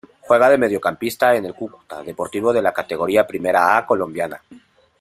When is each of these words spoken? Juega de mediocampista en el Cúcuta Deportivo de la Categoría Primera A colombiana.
Juega 0.21 0.49
de 0.49 0.57
mediocampista 0.57 1.35
en 1.35 1.45
el 1.45 1.53
Cúcuta 1.53 2.01
Deportivo 2.01 2.51
de 2.51 2.63
la 2.63 2.73
Categoría 2.73 3.27
Primera 3.27 3.77
A 3.77 3.85
colombiana. 3.85 4.41